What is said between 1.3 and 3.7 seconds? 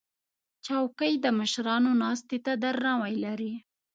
مشرانو ناستې ته درناوی لري.